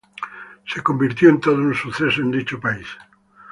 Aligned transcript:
Se 0.65 0.81
convirtió 0.81 1.29
en 1.29 1.39
todo 1.39 1.53
un 1.57 1.75
suceso 1.75 2.21
en 2.21 2.31
dicho 2.31 2.59
país. 2.59 2.87